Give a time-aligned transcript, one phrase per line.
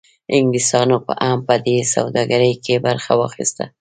[0.37, 0.95] انګلیسانو
[1.29, 3.63] هم په دې سوداګرۍ کې برخه واخیسته.